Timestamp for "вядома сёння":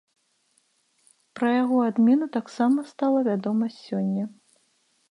3.31-4.23